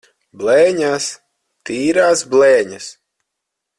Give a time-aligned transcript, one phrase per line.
[0.43, 1.09] Blēņas!
[1.71, 2.89] Tīrās blēņas!